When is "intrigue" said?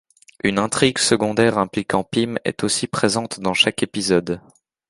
0.57-0.97